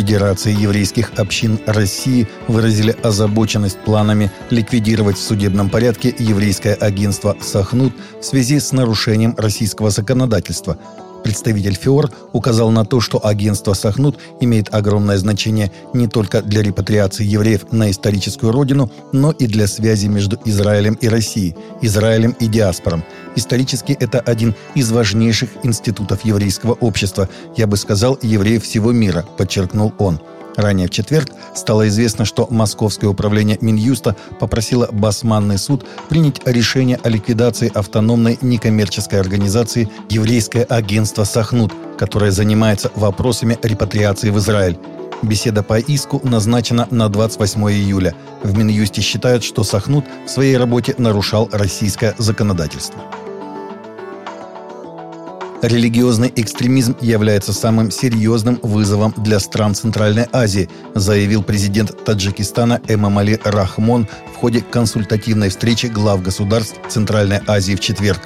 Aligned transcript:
Федерации 0.00 0.58
еврейских 0.58 1.12
общин 1.18 1.60
России 1.66 2.26
выразили 2.48 2.96
озабоченность 3.02 3.78
планами 3.80 4.32
ликвидировать 4.48 5.18
в 5.18 5.22
судебном 5.22 5.68
порядке 5.68 6.14
еврейское 6.18 6.72
агентство 6.72 7.36
«Сахнут» 7.42 7.92
в 8.18 8.24
связи 8.24 8.60
с 8.60 8.72
нарушением 8.72 9.34
российского 9.36 9.90
законодательства– 9.90 10.78
Представитель 11.22 11.74
ФИОР 11.74 12.10
указал 12.32 12.70
на 12.70 12.84
то, 12.84 13.00
что 13.00 13.24
агентство 13.24 13.74
«Сахнут» 13.74 14.18
имеет 14.40 14.72
огромное 14.74 15.18
значение 15.18 15.70
не 15.92 16.08
только 16.08 16.42
для 16.42 16.62
репатриации 16.62 17.24
евреев 17.24 17.72
на 17.72 17.90
историческую 17.90 18.52
родину, 18.52 18.90
но 19.12 19.30
и 19.32 19.46
для 19.46 19.66
связи 19.66 20.06
между 20.06 20.38
Израилем 20.44 20.94
и 20.94 21.08
Россией, 21.08 21.56
Израилем 21.82 22.36
и 22.40 22.46
диаспором. 22.46 23.04
Исторически 23.36 23.92
это 23.92 24.20
один 24.20 24.54
из 24.74 24.90
важнейших 24.90 25.50
институтов 25.62 26.24
еврейского 26.24 26.72
общества, 26.72 27.28
я 27.56 27.66
бы 27.66 27.76
сказал, 27.76 28.18
евреев 28.22 28.64
всего 28.64 28.92
мира, 28.92 29.24
подчеркнул 29.36 29.92
он. 29.98 30.20
Ранее 30.56 30.88
в 30.88 30.90
четверг 30.90 31.30
стало 31.54 31.88
известно, 31.88 32.24
что 32.24 32.46
Московское 32.50 33.08
управление 33.08 33.58
Минюста 33.60 34.16
попросило 34.38 34.88
Басманный 34.90 35.58
суд 35.58 35.86
принять 36.08 36.40
решение 36.46 36.98
о 37.02 37.08
ликвидации 37.08 37.70
автономной 37.72 38.38
некоммерческой 38.42 39.20
организации 39.20 39.88
«Еврейское 40.08 40.64
агентство 40.64 41.24
Сахнут», 41.24 41.72
которое 41.98 42.30
занимается 42.30 42.90
вопросами 42.94 43.58
репатриации 43.62 44.30
в 44.30 44.38
Израиль. 44.38 44.78
Беседа 45.22 45.62
по 45.62 45.78
иску 45.78 46.20
назначена 46.24 46.88
на 46.90 47.08
28 47.08 47.60
июля. 47.70 48.14
В 48.42 48.56
Минюсте 48.56 49.02
считают, 49.02 49.44
что 49.44 49.64
Сахнут 49.64 50.06
в 50.26 50.30
своей 50.30 50.56
работе 50.56 50.94
нарушал 50.96 51.48
российское 51.52 52.14
законодательство. 52.16 53.00
Религиозный 55.62 56.32
экстремизм 56.36 56.96
является 57.02 57.52
самым 57.52 57.90
серьезным 57.90 58.58
вызовом 58.62 59.12
для 59.18 59.38
стран 59.38 59.74
Центральной 59.74 60.26
Азии, 60.32 60.70
заявил 60.94 61.42
президент 61.42 62.02
Таджикистана 62.02 62.80
Эмамали 62.88 63.38
Рахмон 63.44 64.08
в 64.32 64.36
ходе 64.36 64.62
консультативной 64.62 65.50
встречи 65.50 65.86
глав 65.86 66.22
государств 66.22 66.80
Центральной 66.88 67.40
Азии 67.46 67.74
в 67.74 67.80
четверг. 67.80 68.20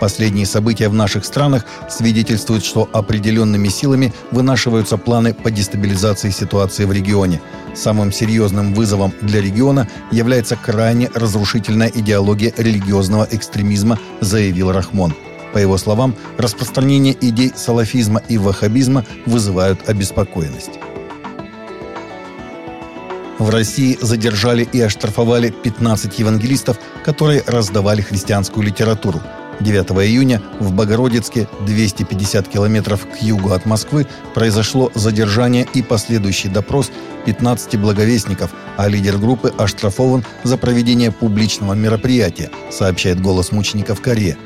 Последние 0.00 0.46
события 0.46 0.88
в 0.88 0.94
наших 0.94 1.26
странах 1.26 1.66
свидетельствуют, 1.90 2.64
что 2.64 2.88
определенными 2.94 3.68
силами 3.68 4.14
вынашиваются 4.30 4.96
планы 4.96 5.34
по 5.34 5.50
дестабилизации 5.50 6.30
ситуации 6.30 6.86
в 6.86 6.92
регионе. 6.92 7.42
Самым 7.74 8.12
серьезным 8.12 8.72
вызовом 8.72 9.12
для 9.20 9.42
региона 9.42 9.88
является 10.10 10.56
крайне 10.56 11.10
разрушительная 11.12 11.92
идеология 11.94 12.54
религиозного 12.56 13.28
экстремизма, 13.30 13.98
заявил 14.20 14.72
Рахмон. 14.72 15.14
По 15.52 15.58
его 15.58 15.76
словам, 15.76 16.14
распространение 16.38 17.16
идей 17.20 17.52
салафизма 17.54 18.22
и 18.28 18.38
ваххабизма 18.38 19.04
вызывают 19.26 19.88
обеспокоенность. 19.88 20.78
В 23.38 23.50
России 23.50 23.98
задержали 24.00 24.68
и 24.72 24.80
оштрафовали 24.80 25.50
15 25.50 26.18
евангелистов, 26.18 26.78
которые 27.04 27.42
раздавали 27.46 28.00
христианскую 28.00 28.64
литературу. 28.64 29.20
9 29.60 29.90
июня 30.06 30.40
в 30.60 30.72
Богородицке, 30.72 31.48
250 31.66 32.48
километров 32.48 33.06
к 33.06 33.22
югу 33.22 33.50
от 33.50 33.66
Москвы, 33.66 34.06
произошло 34.34 34.90
задержание 34.94 35.66
и 35.74 35.82
последующий 35.82 36.50
допрос 36.50 36.90
15 37.26 37.76
благовестников, 37.80 38.52
а 38.76 38.88
лидер 38.88 39.18
группы 39.18 39.52
оштрафован 39.58 40.24
за 40.44 40.56
проведение 40.56 41.12
публичного 41.12 41.74
мероприятия, 41.74 42.50
сообщает 42.70 43.20
«Голос 43.20 43.52
мучеников 43.52 44.00
Корея». 44.00 44.36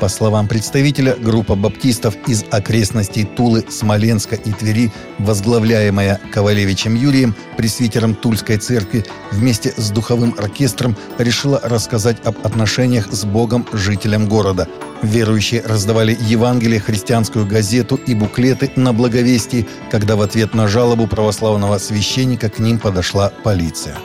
По 0.00 0.10
словам 0.10 0.46
представителя, 0.46 1.16
группа 1.16 1.54
баптистов 1.54 2.16
из 2.26 2.44
окрестностей 2.50 3.24
Тулы, 3.24 3.64
Смоленска 3.70 4.36
и 4.36 4.52
Твери, 4.52 4.92
возглавляемая 5.18 6.20
Ковалевичем 6.32 6.94
Юрием, 6.94 7.34
пресвитером 7.56 8.14
Тульской 8.14 8.58
церкви, 8.58 9.06
вместе 9.32 9.72
с 9.74 9.90
духовым 9.90 10.34
оркестром 10.36 10.94
решила 11.16 11.60
рассказать 11.64 12.18
об 12.26 12.36
отношениях 12.46 13.08
с 13.10 13.24
Богом 13.24 13.66
жителям 13.72 14.28
города. 14.28 14.68
Верующие 15.00 15.62
раздавали 15.62 16.16
Евангелие, 16.20 16.78
христианскую 16.78 17.46
газету 17.46 17.96
и 17.96 18.14
буклеты 18.14 18.70
на 18.76 18.92
благовестии, 18.92 19.66
когда 19.90 20.16
в 20.16 20.20
ответ 20.20 20.52
на 20.52 20.68
жалобу 20.68 21.06
православного 21.06 21.78
священника 21.78 22.50
к 22.50 22.58
ним 22.58 22.78
подошла 22.78 23.30
полиция. 23.42 23.96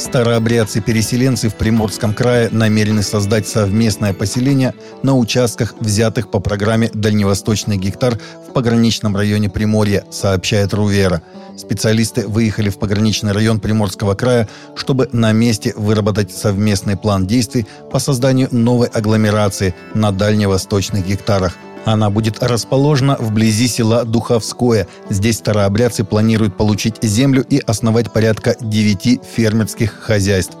Старообрядцы-переселенцы 0.00 1.50
в 1.50 1.56
Приморском 1.56 2.14
крае 2.14 2.48
намерены 2.50 3.02
создать 3.02 3.46
совместное 3.46 4.14
поселение 4.14 4.72
на 5.02 5.14
участках, 5.14 5.74
взятых 5.78 6.30
по 6.30 6.40
программе 6.40 6.90
«Дальневосточный 6.94 7.76
гектар» 7.76 8.18
в 8.48 8.54
пограничном 8.54 9.14
районе 9.14 9.50
Приморья, 9.50 10.04
сообщает 10.10 10.72
Рувера. 10.72 11.20
Специалисты 11.54 12.26
выехали 12.26 12.70
в 12.70 12.78
пограничный 12.78 13.32
район 13.32 13.60
Приморского 13.60 14.14
края, 14.14 14.48
чтобы 14.74 15.10
на 15.12 15.32
месте 15.32 15.74
выработать 15.76 16.32
совместный 16.34 16.96
план 16.96 17.26
действий 17.26 17.66
по 17.92 17.98
созданию 17.98 18.48
новой 18.52 18.88
агломерации 18.88 19.74
на 19.92 20.12
дальневосточных 20.12 21.06
гектарах– 21.06 21.58
она 21.84 22.10
будет 22.10 22.42
расположена 22.42 23.16
вблизи 23.18 23.68
села 23.68 24.04
Духовское. 24.04 24.86
Здесь 25.08 25.38
старообрядцы 25.38 26.04
планируют 26.04 26.56
получить 26.56 27.02
землю 27.02 27.44
и 27.48 27.58
основать 27.58 28.12
порядка 28.12 28.56
9 28.60 29.20
фермерских 29.24 29.92
хозяйств. 30.00 30.56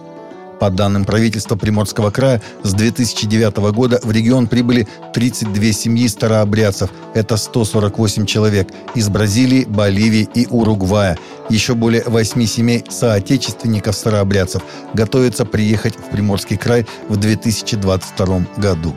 По 0.60 0.68
данным 0.68 1.06
правительства 1.06 1.56
Приморского 1.56 2.10
края, 2.10 2.42
с 2.62 2.74
2009 2.74 3.72
года 3.72 3.98
в 4.02 4.10
регион 4.12 4.46
прибыли 4.46 4.86
32 5.14 5.72
семьи 5.72 6.06
старообрядцев. 6.06 6.90
Это 7.14 7.38
148 7.38 8.26
человек 8.26 8.68
из 8.94 9.08
Бразилии, 9.08 9.64
Боливии 9.64 10.28
и 10.34 10.46
Уругвая. 10.50 11.16
Еще 11.48 11.74
более 11.74 12.04
8 12.04 12.44
семей 12.44 12.84
соотечественников 12.90 13.96
старообрядцев 13.96 14.62
готовятся 14.92 15.46
приехать 15.46 15.96
в 15.96 16.10
Приморский 16.10 16.58
край 16.58 16.86
в 17.08 17.16
2022 17.16 18.46
году. 18.58 18.94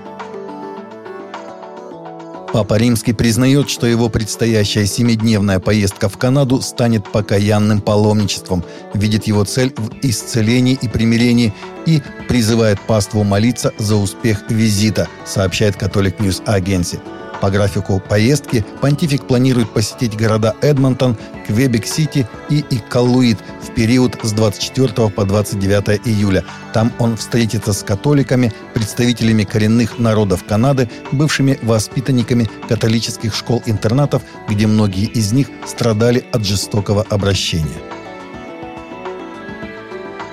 Папа 2.53 2.75
Римский 2.75 3.13
признает, 3.13 3.67
что 3.67 3.87
его 3.87 4.09
предстоящая 4.09 4.85
семидневная 4.85 5.59
поездка 5.59 6.07
в 6.07 6.19
Канаду 6.19 6.61
станет 6.61 7.11
покаянным 7.11 7.81
паломничеством, 7.81 8.63
видит 8.93 9.25
его 9.25 9.43
цель 9.43 9.73
в 9.75 9.89
исцелении 10.03 10.77
и 10.79 10.87
примирении 10.87 11.51
и 11.87 12.03
призывает 12.27 12.79
паству 12.79 13.23
молиться 13.23 13.73
за 13.79 13.95
успех 13.95 14.43
визита, 14.49 15.07
сообщает 15.25 15.77
Catholic 15.77 16.19
News 16.19 16.43
Agency. 16.45 16.99
По 17.43 17.51
графику 17.51 17.99
поездки 17.99 18.63
понтифик 18.79 19.27
планирует 19.27 19.69
посетить 19.69 20.15
города 20.15 20.55
Эдмонтон, 20.61 21.17
Квебек-Сити 21.45 22.25
и 22.49 22.63
Иккалуит 22.69 23.37
в 23.61 23.73
период 23.73 24.17
с 24.23 24.31
24 24.31 25.09
по 25.09 25.25
29 25.25 26.07
июля. 26.07 26.45
Там 26.71 26.93
он 26.99 27.17
встретится 27.17 27.73
с 27.73 27.83
католиками, 27.83 28.53
представителями 28.73 29.43
коренных 29.43 29.99
народов 29.99 30.45
Канады, 30.45 30.89
бывшими 31.11 31.59
воспитанниками 31.61 32.49
католических 32.69 33.35
школ-интернатов, 33.35 34.21
где 34.47 34.65
многие 34.65 35.07
из 35.07 35.33
них 35.33 35.49
страдали 35.65 36.25
от 36.31 36.45
жестокого 36.45 37.05
обращения. 37.09 37.92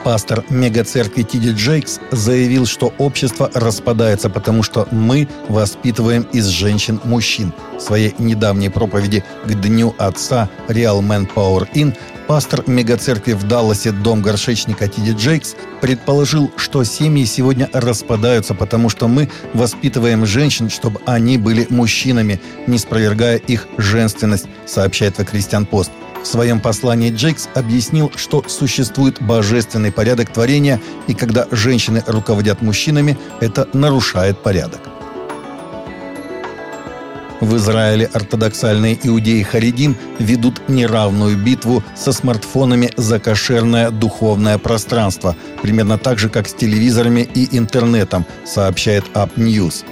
Пастор 0.05 0.45
мегацеркви 0.49 1.23
Тиди 1.23 1.51
Джейкс 1.51 2.01
заявил, 2.11 2.65
что 2.65 2.93
общество 2.97 3.51
распадается, 3.53 4.31
потому 4.31 4.63
что 4.63 4.89
мы 4.91 5.29
воспитываем 5.49 6.23
из 6.33 6.47
женщин 6.47 7.01
мужчин. 7.05 7.53
В 7.77 7.81
своей 7.81 8.15
недавней 8.19 8.71
проповеди 8.71 9.23
к 9.45 9.53
Дню 9.53 9.95
Отца 9.99 10.49
Real 10.69 11.01
Man 11.03 11.29
Power 11.35 11.69
In 11.75 11.95
пастор 12.27 12.65
мегацеркви 12.67 13.33
в 13.33 13.47
Далласе 13.47 13.93
«Дом 13.93 14.23
горшечника 14.23 14.89
Тиди 14.89 15.11
Джейкс» 15.11 15.55
предположил, 15.83 16.51
что 16.57 16.83
семьи 16.85 17.27
сегодня 17.27 17.69
распадаются, 17.73 18.55
потому 18.55 18.89
что 18.89 19.07
мы 19.07 19.29
воспитываем 19.53 20.25
женщин, 20.25 20.71
чтобы 20.71 21.01
они 21.05 21.37
были 21.37 21.67
мужчинами, 21.69 22.41
не 22.67 22.79
спровергая 22.79 23.37
их 23.37 23.67
женственность, 23.77 24.47
сообщает 24.65 25.19
The 25.19 25.31
Christian 25.31 25.69
Post. 25.69 25.91
В 26.23 26.27
своем 26.27 26.61
послании 26.61 27.11
Джейкс 27.11 27.49
объяснил, 27.55 28.13
что 28.15 28.45
существует 28.47 29.21
божественный 29.23 29.91
порядок 29.91 30.33
творения, 30.33 30.81
и 31.07 31.15
когда 31.15 31.47
женщины 31.51 32.03
руководят 32.07 32.63
мужчинами, 32.63 33.19
это 33.41 33.69
нарушает 33.73 34.43
порядок. 34.43 34.81
В 37.41 37.57
Израиле 37.57 38.05
ортодоксальные 38.13 38.99
иудеи 39.03 39.43
Харидим 39.43 39.97
ведут 40.19 40.69
неравную 40.69 41.39
битву 41.39 41.83
со 41.97 42.13
смартфонами 42.13 42.91
за 42.99 43.19
кошерное 43.19 43.91
духовное 43.91 44.59
пространство, 44.59 45.35
примерно 45.63 45.97
так 45.97 46.19
же, 46.19 46.29
как 46.29 46.49
с 46.49 46.53
телевизорами 46.53 47.27
и 47.35 47.57
интернетом, 47.57 48.27
сообщает 48.45 49.05
Up 49.15 49.31
News 49.37 49.85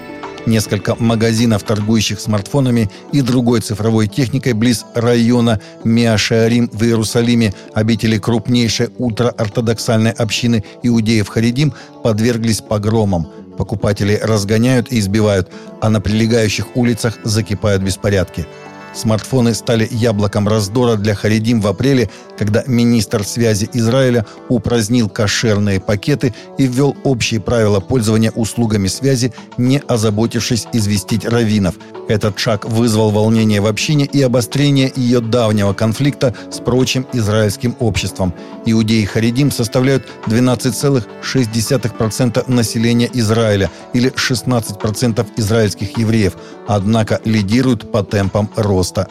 несколько 0.48 0.96
магазинов, 0.98 1.62
торгующих 1.62 2.20
смартфонами 2.20 2.90
и 3.12 3.20
другой 3.20 3.60
цифровой 3.60 4.08
техникой 4.08 4.54
близ 4.54 4.84
района 4.94 5.60
Миашарим 5.84 6.68
в 6.72 6.82
Иерусалиме, 6.82 7.54
обители 7.74 8.18
крупнейшей 8.18 8.88
ультраортодоксальной 8.98 10.10
общины 10.10 10.64
иудеев 10.82 11.28
Харидим, 11.28 11.72
подверглись 12.02 12.60
погромам. 12.60 13.28
Покупателей 13.56 14.18
разгоняют 14.18 14.92
и 14.92 14.98
избивают, 14.98 15.50
а 15.80 15.90
на 15.90 16.00
прилегающих 16.00 16.76
улицах 16.76 17.18
закипают 17.24 17.82
беспорядки. 17.82 18.46
Смартфоны 18.94 19.54
стали 19.54 19.86
яблоком 19.90 20.48
раздора 20.48 20.96
для 20.96 21.14
Харидим 21.14 21.60
в 21.60 21.66
апреле, 21.66 22.10
когда 22.38 22.62
министр 22.66 23.24
связи 23.24 23.68
Израиля 23.72 24.26
упразднил 24.48 25.08
кошерные 25.08 25.80
пакеты 25.80 26.34
и 26.56 26.66
ввел 26.66 26.96
общие 27.02 27.40
правила 27.40 27.80
пользования 27.80 28.30
услугами 28.30 28.86
связи, 28.88 29.32
не 29.56 29.82
озаботившись 29.86 30.68
известить 30.72 31.26
раввинов. 31.26 31.74
Этот 32.08 32.38
шаг 32.38 32.64
вызвал 32.64 33.10
волнение 33.10 33.60
в 33.60 33.66
общине 33.66 34.06
и 34.06 34.22
обострение 34.22 34.90
ее 34.94 35.20
давнего 35.20 35.74
конфликта 35.74 36.34
с 36.50 36.58
прочим 36.58 37.06
израильским 37.12 37.76
обществом. 37.80 38.32
Иудеи 38.64 39.04
Харидим 39.04 39.50
составляют 39.50 40.06
12,6% 40.26 42.50
населения 42.50 43.10
Израиля 43.12 43.70
или 43.92 44.10
16% 44.10 45.26
израильских 45.36 45.98
евреев, 45.98 46.34
однако 46.66 47.20
лидируют 47.24 47.92
по 47.92 48.02
темпам 48.02 48.48
роста 48.56 49.08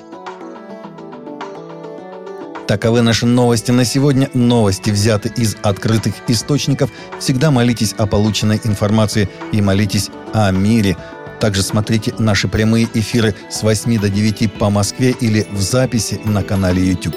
Таковы 2.68 3.02
наши 3.02 3.26
новости 3.26 3.72
на 3.72 3.86
сегодня. 3.86 4.30
Новости 4.34 4.90
взяты 4.90 5.32
из 5.38 5.56
открытых 5.64 6.16
источников. 6.28 6.90
Всегда 7.18 7.50
молитесь 7.50 7.94
о 7.98 8.08
полученной 8.08 8.60
информации 8.62 9.30
и 9.54 9.62
молитесь 9.62 10.10
о 10.34 10.52
мире. 10.52 10.98
Также 11.40 11.64
смотрите 11.64 12.14
наши 12.20 12.50
прямые 12.50 12.90
эфиры 12.94 13.34
с 13.50 13.64
8 13.64 14.00
до 14.02 14.10
9 14.10 14.54
по 14.54 14.70
Москве 14.70 15.12
или 15.12 15.48
в 15.50 15.62
записи 15.62 16.20
на 16.26 16.44
канале 16.44 16.86
YouTube. 16.86 17.16